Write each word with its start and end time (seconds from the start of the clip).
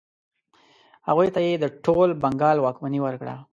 هغوی 1.07 1.27
ته 1.35 1.39
یې 1.47 1.53
د 1.59 1.65
ټول 1.85 2.09
بنګال 2.23 2.57
واکمني 2.59 2.99
ورکړه. 3.03 3.35